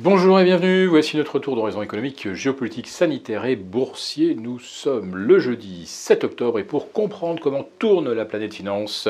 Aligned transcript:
Bonjour 0.00 0.38
et 0.38 0.44
bienvenue, 0.44 0.86
voici 0.86 1.16
notre 1.16 1.40
tour 1.40 1.56
d'horizon 1.56 1.82
économique, 1.82 2.32
géopolitique, 2.32 2.86
sanitaire 2.86 3.46
et 3.46 3.56
boursier. 3.56 4.36
Nous 4.36 4.60
sommes 4.60 5.16
le 5.16 5.40
jeudi 5.40 5.86
7 5.86 6.22
octobre 6.22 6.60
et 6.60 6.62
pour 6.62 6.92
comprendre 6.92 7.40
comment 7.42 7.68
tourne 7.80 8.12
la 8.12 8.24
planète 8.24 8.54
finance, 8.54 9.08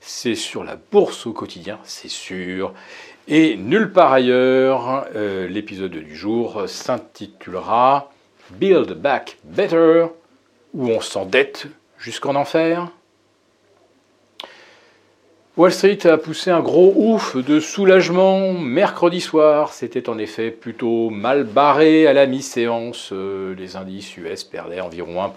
c'est 0.00 0.34
sur 0.34 0.64
la 0.64 0.76
bourse 0.90 1.28
au 1.28 1.32
quotidien, 1.32 1.78
c'est 1.84 2.10
sûr. 2.10 2.74
Et 3.28 3.56
nulle 3.56 3.92
part 3.92 4.12
ailleurs, 4.12 5.06
euh, 5.14 5.46
l'épisode 5.46 5.92
du 5.92 6.16
jour 6.16 6.64
s'intitulera 6.66 8.10
Build 8.50 8.92
Back 8.94 9.38
Better, 9.44 10.06
où 10.72 10.88
on 10.88 11.00
s'endette 11.00 11.68
jusqu'en 11.96 12.34
enfer. 12.34 12.88
Wall 15.56 15.70
Street 15.70 16.00
a 16.06 16.18
poussé 16.18 16.50
un 16.50 16.58
gros 16.58 16.92
ouf 16.96 17.36
de 17.36 17.60
soulagement 17.60 18.54
mercredi 18.54 19.20
soir. 19.20 19.72
C'était 19.72 20.08
en 20.08 20.18
effet 20.18 20.50
plutôt 20.50 21.10
mal 21.10 21.44
barré 21.44 22.08
à 22.08 22.12
la 22.12 22.26
mi-séance. 22.26 23.10
Euh, 23.12 23.54
les 23.56 23.76
indices 23.76 24.16
US 24.16 24.42
perdaient 24.42 24.80
environ 24.80 25.22
1%. 25.22 25.30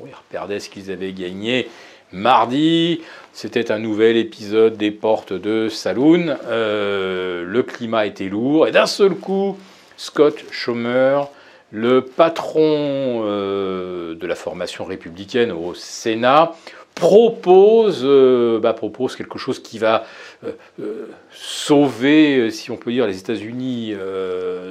Oui, 0.00 0.08
ils 0.10 0.32
perdaient 0.32 0.60
ce 0.60 0.70
qu'ils 0.70 0.90
avaient 0.90 1.12
gagné 1.12 1.68
mardi. 2.10 3.02
C'était 3.34 3.70
un 3.70 3.78
nouvel 3.78 4.16
épisode 4.16 4.78
des 4.78 4.90
portes 4.90 5.34
de 5.34 5.68
Saloon. 5.68 6.38
Euh, 6.48 7.44
le 7.44 7.62
climat 7.62 8.06
était 8.06 8.30
lourd 8.30 8.66
et 8.66 8.72
d'un 8.72 8.86
seul 8.86 9.14
coup, 9.14 9.58
Scott 9.98 10.42
Schumer, 10.50 11.28
le 11.70 12.00
patron 12.00 13.24
euh, 13.26 14.14
de 14.14 14.26
la 14.26 14.34
formation 14.34 14.86
républicaine 14.86 15.52
au 15.52 15.74
Sénat, 15.74 16.52
propose, 17.00 18.02
euh, 18.04 18.60
bah, 18.60 18.74
propose 18.74 19.16
quelque 19.16 19.38
chose 19.38 19.58
qui 19.58 19.78
va 19.78 20.04
euh, 20.44 20.52
euh, 20.80 21.08
sauver, 21.32 22.50
si 22.50 22.70
on 22.70 22.76
peut 22.76 22.92
dire, 22.92 23.06
les 23.06 23.18
États-Unis 23.18 23.94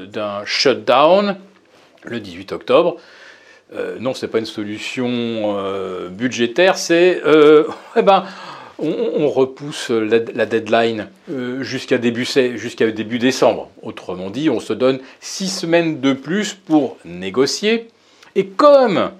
d'un 0.07 0.45
shutdown 0.45 1.37
le 2.03 2.19
18 2.19 2.53
octobre. 2.53 2.97
non, 3.99 4.13
ce 4.13 4.25
n'est 4.25 4.31
pas 4.31 4.39
une 4.39 4.45
solution 4.45 5.57
budgétaire, 6.11 6.77
c'est 6.77 7.21
eh 7.95 8.01
ben, 8.01 8.25
on, 8.77 9.27
repousse 9.27 9.89
la, 9.89 10.45
deadline 10.45 11.07
jusqu'à 11.59 11.99
jusqu'à 12.01 12.91
début 12.91 13.19
décembre. 13.19 13.69
Autrement 13.81 14.29
dit, 14.29 14.49
on 14.49 14.59
se 14.59 14.73
donne 14.73 14.99
six 15.19 15.49
semaines 15.49 15.99
de 15.99 16.13
plus 16.13 16.53
pour 16.53 16.97
négocier. 17.03 17.89
Et 18.35 18.45
comme 18.45 19.11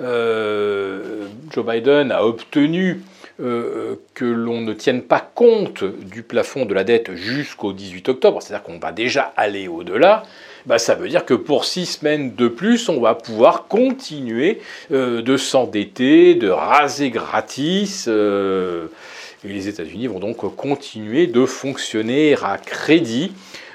euh, 0.00 1.26
Joe 1.52 1.64
Biden 1.64 2.12
a 2.12 2.24
obtenu 2.24 3.02
euh, 3.40 3.96
que 4.14 4.24
l'on 4.24 4.60
ne 4.60 4.72
tienne 4.72 5.02
pas 5.02 5.20
compte 5.20 5.84
du 5.84 6.22
plafond 6.22 6.64
de 6.66 6.74
la 6.74 6.84
dette 6.84 7.14
jusqu'au 7.14 7.72
18 7.72 8.08
octobre, 8.08 8.42
c'est-à-dire 8.42 8.62
qu'on 8.62 8.78
va 8.78 8.92
déjà 8.92 9.32
aller 9.36 9.68
au-delà, 9.68 10.24
bah, 10.66 10.78
ça 10.78 10.94
veut 10.94 11.08
dire 11.08 11.24
que 11.24 11.34
pour 11.34 11.64
six 11.64 11.86
semaines 11.86 12.34
de 12.34 12.48
plus, 12.48 12.88
on 12.88 13.00
va 13.00 13.14
pouvoir 13.14 13.66
continuer 13.66 14.60
euh, 14.92 15.22
de 15.22 15.36
s'endetter, 15.36 16.34
de 16.34 16.48
raser 16.48 17.10
gratis. 17.10 18.06
et 18.08 19.48
les 19.48 19.68
États-Unis 19.68 20.06
vont 20.06 20.20
donc 20.20 20.36
continuer 20.56 21.26
de 21.26 21.46
fonctionner 21.46 22.36
à 22.42 22.58
crédit. 22.58 23.32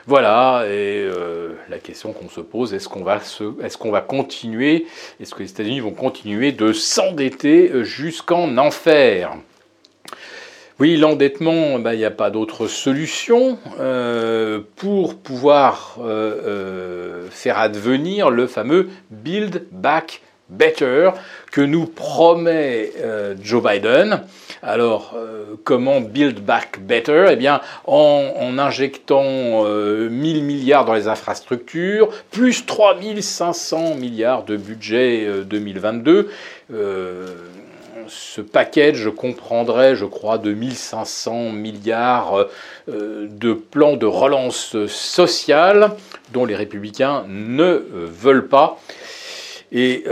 Voilà, 0.08 0.66
et 0.68 1.02
euh, 1.04 1.54
la 1.68 1.80
question 1.80 2.14
qu'on 2.14 2.30
se 2.30 2.40
pose, 2.40 2.76
est-ce 2.76 2.88
qu'on 2.88 3.04
va, 3.04 4.02
continuer, 4.02 4.86
est-ce 5.20 5.34
que 5.34 5.42
les 5.42 5.50
États-Unis 5.50 5.80
vont 5.80 5.94
continuer 5.94 6.52
de 6.52 6.74
s'endetter 6.74 7.72
euh, 7.72 7.84
jusqu'en 7.84 8.56
enfer? 8.60 9.36
Oui, 10.80 10.96
l'endettement, 10.98 11.80
ben, 11.80 11.94
il 11.94 11.98
n'y 11.98 12.06
a 12.06 12.12
pas 12.12 12.30
d'autre 12.30 12.68
solution 12.68 13.58
euh, 13.80 14.62
pour 14.76 15.16
pouvoir 15.16 15.98
faire 17.32 17.58
advenir 17.58 18.30
le 18.30 18.46
fameux 18.46 18.90
Build 19.10 19.66
Back 19.72 20.22
Better 20.50 21.12
que 21.52 21.62
nous 21.62 21.86
promet 21.86 22.92
Joe 23.42 23.64
Biden. 23.64 24.22
Alors, 24.66 25.14
euh, 25.16 25.58
comment 25.64 26.02
build 26.02 26.40
back 26.40 26.80
better? 26.82 27.28
Eh 27.30 27.36
bien, 27.36 27.62
en, 27.86 28.58
injectant 28.58 29.22
1000 29.22 29.68
euh, 29.68 30.10
milliards 30.10 30.86
dans 30.86 30.96
les 30.96 31.08
infrastructures, 31.08 32.10
plus 32.32 32.66
3500 32.66 33.94
milliards 33.94 34.44
de 34.44 34.58
budget 34.58 35.28
2022. 35.46 36.32
Euh, 36.74 37.28
ce 38.08 38.42
package 38.42 39.10
comprendrait, 39.16 39.96
je 39.96 40.06
crois, 40.06 40.40
de 40.40 40.52
1500 40.52 41.52
milliards 41.52 42.48
de 42.88 43.54
plans 43.54 43.98
de 43.98 44.06
relance 44.06 44.86
sociale 44.88 45.92
dont 46.34 46.46
les 46.46 46.56
républicains 46.56 47.24
ne 47.28 47.84
veulent 47.92 48.48
pas. 48.48 48.80
Et 49.72 50.06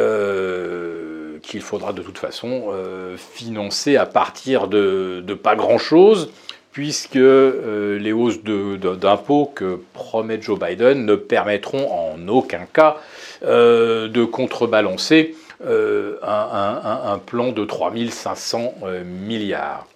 qu'il 1.43 1.61
faudra 1.61 1.93
de 1.93 2.01
toute 2.01 2.17
façon 2.17 2.69
euh, 2.71 3.15
financer 3.17 3.97
à 3.97 4.07
partir 4.07 4.67
de, 4.67 5.23
pas 5.43 5.55
grand-chose, 5.55 6.31
puisque 6.71 7.17
euh, 7.17 7.99
les 7.99 8.13
hausses 8.13 8.41
d'impôts 8.41 9.51
que 9.53 9.79
promet 9.93 10.41
Joe 10.41 10.57
Biden 10.57 11.05
ne 11.05 11.15
permettront 11.15 11.91
en 11.91 12.27
aucun 12.27 12.65
cas 12.71 12.97
euh, 13.43 14.07
de 14.07 14.23
contrebalancer 14.25 15.35
un, 15.65 17.21
plan 17.25 17.53
de 17.53 17.63
3500 17.63 18.73
milliards. 19.05 19.87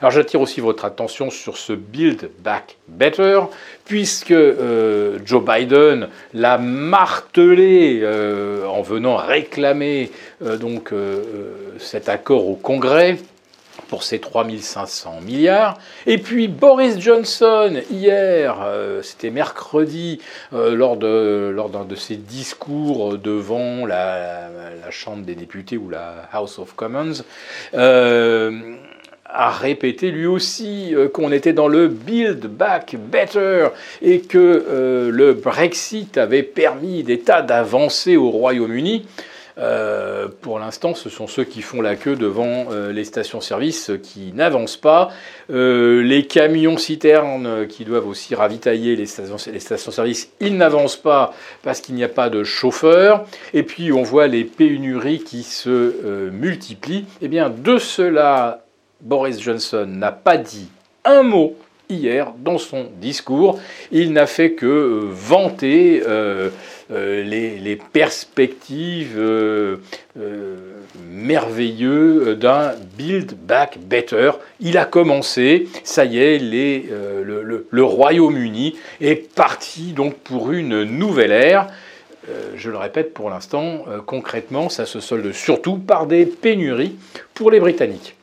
Alors 0.00 0.10
j'attire 0.10 0.40
aussi 0.40 0.60
votre 0.60 0.84
attention 0.84 1.30
sur 1.30 1.56
ce 1.56 1.72
Build 1.72 2.30
Back 2.40 2.76
Better, 2.88 3.40
puisque 3.84 4.32
euh, 4.32 5.18
Joe 5.24 5.44
Biden 5.44 6.08
l'a 6.32 6.58
martelé 6.58 8.00
euh, 8.02 8.66
en 8.66 8.82
venant 8.82 9.16
réclamer 9.16 10.10
euh, 10.42 10.56
donc 10.56 10.92
cet 11.78 12.08
accord 12.08 12.48
au 12.48 12.54
Congrès 12.54 13.18
pour 13.88 14.02
ces 14.02 14.18
3500 14.18 15.20
milliards. 15.22 15.78
Et 16.06 16.18
puis 16.18 16.48
Boris 16.48 16.98
Johnson, 16.98 17.80
hier, 17.90 18.56
c'était 19.02 19.30
mercredi, 19.30 20.20
lors 20.52 20.96
d'un 20.96 21.50
lors 21.50 21.68
de 21.70 21.94
ses 21.94 22.16
discours 22.16 23.18
devant 23.18 23.86
la, 23.86 24.50
Chambre 24.90 25.24
des 25.24 25.34
députés 25.34 25.76
ou 25.76 25.88
la 25.88 26.28
House 26.32 26.58
of 26.58 26.74
Commons, 26.76 27.24
a 29.34 29.50
répété 29.50 30.10
lui 30.10 30.26
aussi 30.26 30.94
euh, 30.94 31.08
qu'on 31.08 31.32
était 31.32 31.52
dans 31.52 31.68
le 31.68 31.88
Build 31.88 32.46
Back 32.46 32.96
Better 32.96 33.68
et 34.00 34.20
que 34.20 34.38
euh, 34.38 35.10
le 35.10 35.34
Brexit 35.34 36.16
avait 36.16 36.44
permis 36.44 37.02
des 37.02 37.18
tas 37.18 37.42
d'avancées 37.42 38.16
au 38.16 38.30
Royaume-Uni. 38.30 39.06
Euh, 39.56 40.26
pour 40.40 40.58
l'instant, 40.58 40.94
ce 40.94 41.08
sont 41.08 41.28
ceux 41.28 41.44
qui 41.44 41.62
font 41.62 41.80
la 41.80 41.94
queue 41.94 42.16
devant 42.16 42.66
les 42.92 43.04
stations-service 43.04 43.92
qui 44.02 44.32
n'avancent 44.32 44.76
pas. 44.76 45.10
les 45.48 46.26
camions-citernes 46.28 47.68
qui 47.68 47.84
doivent 47.84 48.08
aussi 48.08 48.34
ravitailler 48.34 48.96
les 48.96 49.06
stations-service, 49.06 50.30
ils 50.40 50.56
n'avancent 50.56 50.96
pas 50.96 51.34
parce 51.62 51.80
qu'il 51.80 51.94
n'y 51.94 52.02
a 52.02 52.08
pas 52.08 52.30
de 52.30 52.42
chauffeur. 52.42 53.26
Et 53.52 53.62
puis, 53.62 53.92
on 53.92 54.02
voit 54.02 54.26
les 54.26 54.42
pénuries 54.42 55.22
qui 55.22 55.44
se 55.44 56.30
multiplient. 56.30 57.06
Eh 57.22 57.28
bien, 57.28 57.48
de 57.48 57.78
cela 57.78 58.63
Boris 59.04 59.38
Johnson 59.40 59.86
n'a 59.86 60.12
pas 60.12 60.38
dit 60.38 60.68
un 61.04 61.22
mot 61.22 61.54
hier 61.90 62.32
dans 62.38 62.58
son 62.58 62.86
discours. 63.00 63.60
Il 63.92 64.12
n'a 64.12 64.26
fait 64.26 64.52
que 64.52 64.66
euh, 64.66 65.00
vanter 65.10 66.02
euh, 66.06 66.48
euh, 66.90 67.22
les, 67.22 67.76
perspectives 67.92 69.20
merveilleuses 71.10 72.38
d'un 72.38 72.72
Build 72.96 73.34
Back 73.34 73.78
Better. 73.78 74.32
Il 74.60 74.78
a 74.78 74.84
commencé, 74.84 75.68
ça 75.82 76.04
y 76.04 76.18
est, 76.18 76.38
le, 76.38 77.66
le 77.68 77.84
Royaume-Uni 77.84 78.76
est 79.00 79.34
parti 79.34 79.92
donc 79.92 80.14
pour 80.14 80.52
une 80.52 80.84
nouvelle 80.84 81.32
ère. 81.32 81.68
je 82.56 82.70
le 82.70 82.76
répète 82.78 83.12
pour 83.12 83.28
l'instant, 83.30 83.84
concrètement, 84.06 84.68
ça 84.68 84.86
se 84.86 85.00
solde 85.00 85.32
surtout 85.32 85.76
par 85.78 86.06
des 86.06 86.26
pénuries 86.26 86.96
pour 87.34 87.50
les 87.50 87.60
Britanniques. 87.60 88.16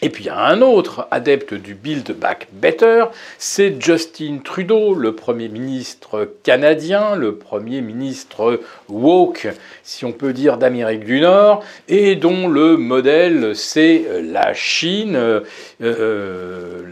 Et 0.00 0.10
puis 0.10 0.24
il 0.24 0.26
y 0.28 0.30
a 0.30 0.38
un 0.38 0.62
autre 0.62 1.08
adepte 1.10 1.54
du 1.54 1.74
Build 1.74 2.12
Back 2.12 2.46
Better, 2.52 3.06
c'est 3.36 3.82
Justin 3.82 4.38
Trudeau, 4.44 4.94
le 4.94 5.14
Premier 5.16 5.48
ministre 5.48 6.34
canadien, 6.44 7.16
le 7.16 7.34
Premier 7.34 7.80
ministre 7.80 8.60
woke, 8.88 9.48
si 9.82 10.04
on 10.04 10.12
peut 10.12 10.32
dire, 10.32 10.56
d'Amérique 10.56 11.04
du 11.04 11.20
Nord, 11.20 11.64
et 11.88 12.14
dont 12.14 12.46
le 12.46 12.76
modèle 12.76 13.56
c'est 13.56 14.04
la 14.22 14.54
Chine. 14.54 15.16
Euh, 15.16 15.40
euh, 15.82 16.82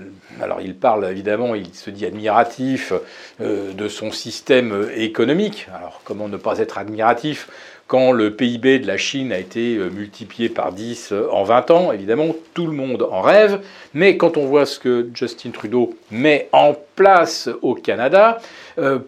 alors 0.43 0.61
il 0.61 0.75
parle 0.75 1.06
évidemment, 1.11 1.55
il 1.55 1.75
se 1.75 1.91
dit 1.91 2.05
admiratif 2.05 2.93
euh, 3.41 3.73
de 3.73 3.88
son 3.88 4.11
système 4.11 4.88
économique. 4.94 5.69
Alors 5.75 6.00
comment 6.05 6.29
ne 6.29 6.37
pas 6.37 6.59
être 6.59 6.79
admiratif 6.79 7.49
quand 7.87 8.11
le 8.11 8.35
PIB 8.35 8.81
de 8.81 8.87
la 8.88 8.97
Chine 8.97 9.33
a 9.33 9.38
été 9.38 9.77
euh, 9.77 9.88
multiplié 9.91 10.49
par 10.49 10.73
10 10.73 11.12
euh, 11.12 11.29
en 11.31 11.44
20 11.44 11.71
ans, 11.71 11.93
évidemment, 11.93 12.35
tout 12.53 12.67
le 12.67 12.73
monde 12.73 13.06
en 13.11 13.21
rêve. 13.21 13.61
Mais 13.94 14.17
quand 14.17 14.37
on 14.37 14.47
voit 14.47 14.67
ce 14.67 14.81
que 14.81 15.09
Justin 15.15 15.50
Trudeau 15.50 15.97
met 16.11 16.49
en 16.53 16.75
place 16.97 17.49
au 17.62 17.75
Canada, 17.75 18.38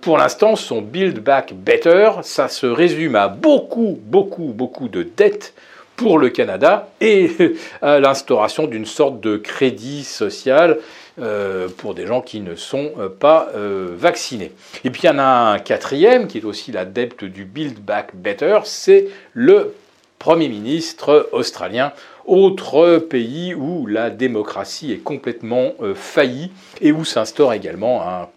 pour 0.00 0.16
l'instant, 0.16 0.56
son 0.56 0.80
Build 0.80 1.18
Back 1.18 1.52
Better, 1.54 2.10
ça 2.22 2.48
se 2.48 2.66
résume 2.66 3.16
à 3.16 3.28
beaucoup, 3.28 3.98
beaucoup, 4.02 4.52
beaucoup 4.54 4.88
de 4.88 5.02
dettes 5.02 5.52
pour 5.98 6.18
le 6.18 6.30
Canada 6.30 6.88
et 7.02 7.30
à 7.82 8.00
l'instauration 8.00 8.66
d'une 8.66 8.86
sorte 8.86 9.20
de 9.20 9.36
crédit 9.36 10.04
social 10.04 10.78
euh, 11.20 11.68
pour 11.76 11.94
des 11.94 12.06
gens 12.06 12.22
qui 12.22 12.40
ne 12.40 12.54
sont 12.54 12.92
euh, 12.98 13.08
pas 13.08 13.48
euh, 13.56 13.88
vaccinés. 13.96 14.52
Et 14.84 14.90
puis 14.90 15.02
il 15.02 15.06
y 15.06 15.10
en 15.10 15.18
a 15.18 15.24
un 15.24 15.58
quatrième 15.58 16.28
qui 16.28 16.38
est 16.38 16.44
aussi 16.44 16.70
l'adepte 16.70 17.24
du 17.24 17.44
Build 17.44 17.80
Back 17.80 18.14
Better, 18.14 18.60
c'est 18.64 19.08
le 19.34 19.74
Premier 20.20 20.48
ministre 20.48 21.28
australien, 21.32 21.92
autre 22.28 22.98
pays 22.98 23.54
où 23.54 23.86
la 23.86 24.10
démocratie 24.10 24.92
est 24.92 25.02
complètement 25.02 25.72
faillie 25.94 26.52
et 26.80 26.92
où 26.92 27.04
s'instaure 27.04 27.52
également 27.52 28.02
un, 28.06 28.28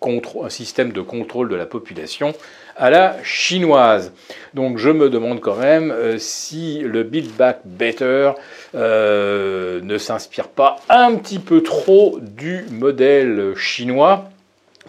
un, 0.43 0.49
système 0.49 0.91
de 0.91 1.01
contrôle 1.01 1.49
de 1.49 1.55
la 1.55 1.65
population 1.65 2.33
à 2.75 2.89
la 2.89 3.15
chinoise. 3.23 4.11
Donc 4.55 4.77
je 4.77 4.89
me 4.89 5.09
demande 5.09 5.39
quand 5.39 5.55
même 5.55 5.91
euh, 5.91 6.17
si 6.17 6.79
le 6.79 7.03
Build 7.03 7.31
Back 7.35 7.59
Better 7.63 8.31
euh, 8.75 9.81
ne 9.83 9.97
s'inspire 9.97 10.47
pas 10.47 10.77
un 10.89 11.15
petit 11.15 11.39
peu 11.39 11.61
trop 11.61 12.17
du 12.19 12.65
modèle 12.71 13.53
chinois 13.55 14.30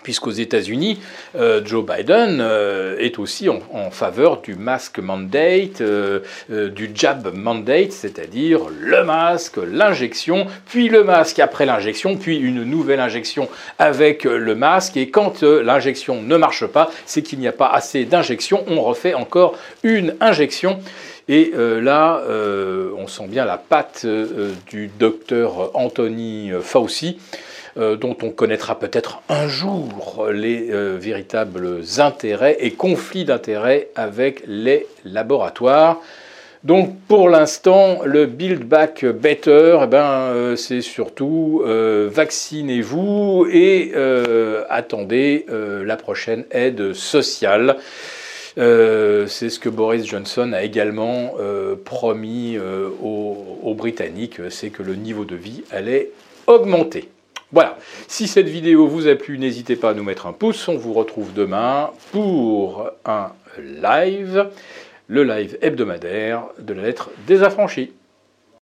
puisqu'aux 0.02 0.30
États-Unis, 0.30 1.00
euh, 1.36 1.60
Joe 1.64 1.84
Biden 1.84 2.38
euh, 2.40 2.96
est 2.98 3.18
aussi 3.18 3.48
en, 3.48 3.60
faveur 3.90 4.40
du 4.40 4.54
mask 4.54 4.98
mandate, 4.98 5.80
euh, 5.80 6.20
du 6.48 6.90
jab 6.94 7.34
mandate, 7.34 7.92
c'est-à-dire 7.92 8.60
le 8.80 9.04
masque, 9.04 9.56
l'injection, 9.56 10.46
puis 10.66 10.88
le 10.88 11.04
masque 11.04 11.38
après 11.38 11.66
l'injection, 11.66 12.16
puis 12.16 12.38
une 12.38 12.64
nouvelle 12.64 13.00
injection 13.00 13.48
avec 13.78 14.24
le 14.24 14.54
masque. 14.54 14.96
Et 14.96 15.10
quand 15.10 15.42
l'injection 15.42 16.22
ne 16.22 16.36
marche 16.36 16.66
pas, 16.66 16.90
c'est 17.06 17.22
qu'il 17.22 17.38
n'y 17.38 17.48
a 17.48 17.52
pas 17.52 17.68
assez 17.68 18.04
d'injection, 18.04 18.64
on 18.68 18.80
refait 18.80 19.14
encore 19.14 19.56
une 19.82 20.14
injection. 20.20 20.78
Et 21.28 21.52
là, 21.56 22.22
on 22.96 23.06
sent 23.06 23.26
bien 23.28 23.44
la 23.44 23.56
patte 23.56 24.06
du 24.68 24.90
docteur 24.98 25.70
Anthony 25.74 26.50
Fauci. 26.60 27.18
Euh, 27.78 27.96
dont 27.96 28.14
on 28.22 28.28
connaîtra 28.28 28.78
peut-être 28.78 29.22
un 29.30 29.48
jour 29.48 30.28
les 30.30 30.68
euh, 30.70 30.98
véritables 31.00 31.80
intérêts 31.96 32.58
et 32.60 32.72
conflits 32.72 33.24
d'intérêts 33.24 33.88
avec 33.94 34.42
les 34.46 34.86
laboratoires. 35.06 35.98
Donc 36.64 36.94
pour 37.08 37.30
l'instant, 37.30 38.00
le 38.04 38.26
Build 38.26 38.64
Back 38.64 39.06
Better, 39.06 39.78
eh 39.82 39.86
ben, 39.86 40.04
euh, 40.04 40.54
c'est 40.54 40.82
surtout 40.82 41.62
vaccinez-vous 41.64 43.46
et 43.50 43.94
attendez 44.68 45.46
la 45.48 45.96
prochaine 45.96 46.44
aide 46.50 46.92
sociale. 46.92 47.76
c'est 48.56 49.48
ce 49.48 49.58
que 49.58 49.70
Boris 49.70 50.04
Johnson 50.04 50.52
a 50.52 50.62
également 50.62 51.36
promis 51.86 52.58
aux, 53.02 53.58
aux 53.62 53.74
Britanniques, 53.74 54.40
c'est 54.50 54.68
que 54.68 54.82
le 54.82 54.94
niveau 54.94 55.24
de 55.24 55.36
vie 55.36 55.64
allait 55.70 56.10
augmenter. 56.46 57.08
Voilà, 57.52 57.76
si 58.08 58.28
cette 58.28 58.48
vidéo 58.48 58.86
vous 58.86 59.08
a 59.08 59.14
plu, 59.14 59.36
n'hésitez 59.38 59.76
pas 59.76 59.90
à 59.90 59.94
nous 59.94 60.02
mettre 60.02 60.26
un 60.26 60.32
pouce. 60.32 60.68
On 60.68 60.76
vous 60.78 60.94
retrouve 60.94 61.34
demain 61.34 61.90
pour 62.10 62.90
un 63.04 63.32
live, 63.58 64.48
le 65.06 65.22
live 65.22 65.58
hebdomadaire 65.60 66.44
de 66.58 66.72
la 66.72 66.82
lettre 66.82 67.10
des 67.26 67.42
affranchis. 67.42 67.92